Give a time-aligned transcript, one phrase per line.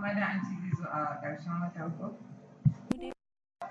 [0.00, 2.16] Kuma da an ce zai zo a ƙarshen wata ko?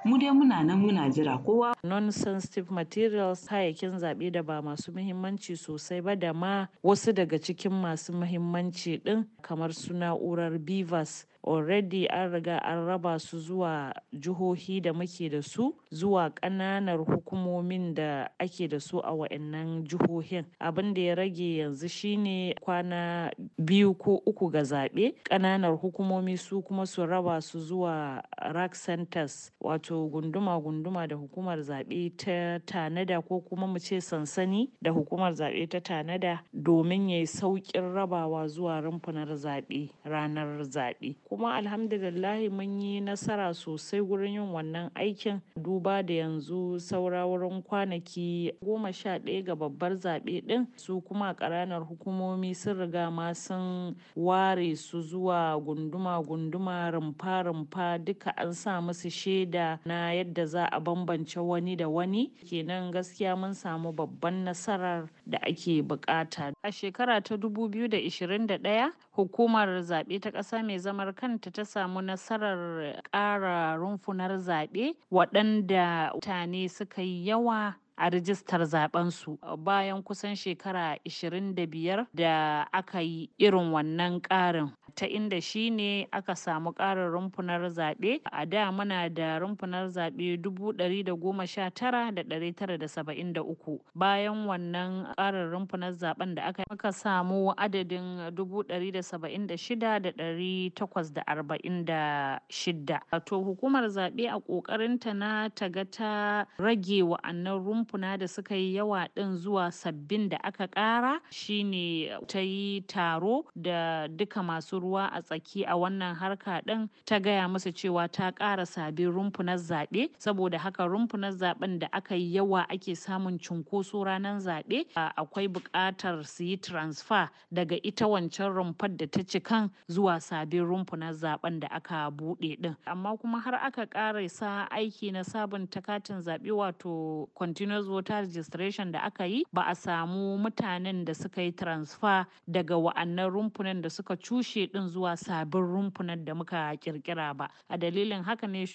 [0.05, 5.55] mu dai muna nan muna jira kowa non-sensitive materials kayayyakin zaɓe da ba masu muhimmanci
[5.57, 12.07] sosai ba da ma wasu daga cikin masu muhimmanci ɗin kamar su na'urar BVAS already
[12.09, 18.27] an riga an raba su zuwa jihohi da muke da su zuwa ƙananar hukumomin da
[18.39, 20.45] ake da su a wa'annan jihohin.
[20.61, 25.13] Abin da ya rage yanzu shine kwana biyu ko uku ga zaɓe.
[25.23, 28.21] Ƙananar hukumomi su kuma su raba su zuwa
[28.53, 34.91] rack centers wato gunduma-gunduma da hukumar zaɓe ta tanada ko kuma mu ce sansani da
[34.91, 41.15] hukumar zaɓe ta tanada domin yayi sauƙin rabawa zuwa rumfunar zaɓe ranar zaɓe.
[41.29, 45.41] Kuma alhamdulillahi mun yi nasara sosai wurin yin wannan aikin.
[45.61, 51.33] Duba da yanzu saura wurin kwanaki goma sha ɗaya ga babbar zaɓe ɗin su kuma
[51.35, 59.09] ƙananan hukumomi sun riga ma sun ware su zuwa gunduma-gunduma rumfa-rumfa duka an sa musu
[59.13, 62.33] shaida na yadda za a bambance wani da wani.
[62.49, 66.53] Kenan gaskiya mun samu babban nasarar da ake buƙata.
[66.63, 73.75] A shekara ta 2021 hukumar zaɓe ta ƙasa mai zamar kanta ta samu nasarar ƙara
[73.75, 79.37] rumfunar zaɓe waɗanda mutane suka yi yawa a rijistar zaɓensu.
[79.57, 86.33] Bayan kusan shekara 25 da aka yi irin wannan ƙarin ta inda shi ne aka
[86.35, 88.21] samu ƙarin rumfunar zaɓe.
[88.31, 92.77] A da muna da rumfunar zaɓe dubu ɗari da goma sha tara da ɗari tara
[92.77, 93.79] da saba'in da uku.
[93.95, 99.55] Bayan wannan ƙarin rumfunar zaɓen da aka aka samu adadin dubu ɗari da saba'in da
[99.55, 105.67] shida da ɗari takwas da arba'in da shida to hukumar zaɓe a ƙoƙarinta na ta
[105.69, 111.19] ga ta rage wa'annan rumfuna da suka yi yawa ɗin zuwa sabbin da aka ƙara
[111.31, 117.19] shine ta yi taro da duka masu ruwa a tsaki a wannan harka ɗin ta
[117.19, 120.09] gaya musu cewa ta ƙara sabbin rumfunar zaɓe.
[120.19, 124.85] Saboda haka rumfunar zaɓen da aka yi yawa ake samun cunkoso ranar zaɓe.
[124.95, 131.13] Akwai buƙatar su yi transfer daga ita wancan rumfar da ta cikan zuwa sabbin rumfunar
[131.13, 132.75] zaɓen da aka buɗe ɗin.
[132.85, 138.91] Amma kuma har aka ƙara sa aiki na sabunta katin zaɓe wato continuous voter registration
[138.91, 143.89] da aka yi ba a samu mutanen da suka yi transfer daga wa'annan rumfunan da
[143.89, 147.49] suka cushe ɗin zuwa sabbin rumfunan da muka ƙirƙira ba.
[147.69, 148.65] A dalilin haka ne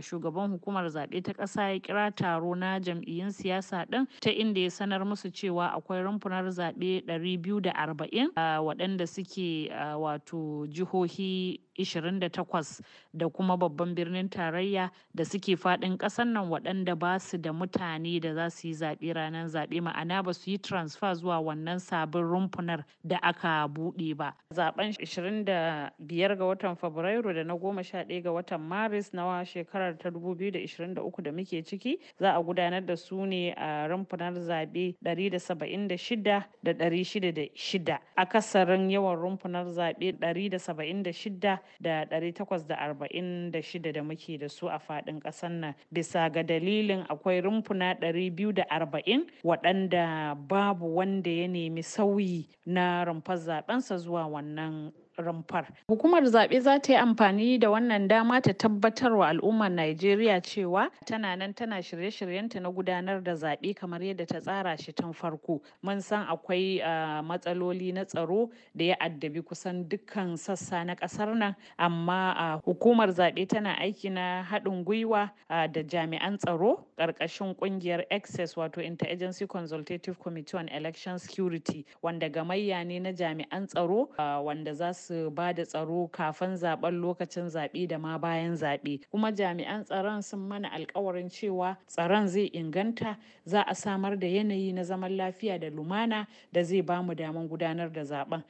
[0.00, 4.70] shugaban hukumar zaɓe ta ƙasa ya kira taro na jam'iyyun siyasa ɗin ta inda ya
[4.70, 12.82] sanar musu cewa akwai rumfunar zaɓe ɗari biyu da arba'in waɗanda suke wato jihohi 28
[13.14, 18.20] da kuma babban birnin tarayya da suke faɗin ƙasar nan waɗanda ba su da mutane
[18.20, 19.80] da za su yi zaɓe ranar zaɓe.
[19.80, 24.34] Ma'ana ba su yi transfer zuwa wannan sabon rumfunar da aka buɗe ba.
[24.54, 31.22] Zaben 25 ga watan fabrairu da na 11 ga watan maris na shekarar ta 2023
[31.22, 36.22] da muke ciki za a gudanar da su ne a rumfunar zaɓe 176
[36.62, 45.20] da 606 akasarin yawan rumfunar zaɓe 176 da 846 da muke da su a faɗin
[45.20, 45.74] ƙasar nan.
[45.92, 47.94] Bisa ga dalilin akwai rumfuna
[48.38, 54.92] 240 waɗanda babu wanda ya nemi sauyi na rumfar zaɓensa zuwa wannan
[55.28, 55.66] rumfar.
[55.88, 60.90] Hukumar zaɓe za ta yi amfani da wannan dama ta tabbatar wa al'ummar Najeriya cewa
[61.06, 65.60] tana nan tana shirye-shiryenta na gudanar da zaɓe kamar yadda ta tsara shi tun farko.
[65.82, 66.80] Mun san akwai
[67.24, 73.48] matsaloli na tsaro da ya addabi kusan dukkan sassa na ƙasar nan amma hukumar zaɓe
[73.48, 80.56] tana aiki na haɗin gwiwa da jami'an tsaro ƙarƙashin ƙungiyar access wato interagency consultative committee
[80.56, 84.08] on election security wanda gamayya ne na jami'an tsaro
[84.44, 89.00] wanda za su su ba da tsaro kafin zaɓen lokacin zaɓe da ma bayan zaɓe.
[89.10, 94.72] Kuma jami'an tsaron sun mana alkawarin cewa tsaron zai inganta za a samar da yanayi
[94.74, 98.42] na zaman lafiya da lumana da zai ba mu daman gudanar da zaɓen